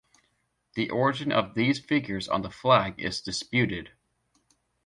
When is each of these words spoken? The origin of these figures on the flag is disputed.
The 0.73 0.89
origin 0.89 1.31
of 1.31 1.53
these 1.53 1.77
figures 1.77 2.27
on 2.27 2.41
the 2.41 2.49
flag 2.49 2.99
is 2.99 3.21
disputed. 3.21 3.91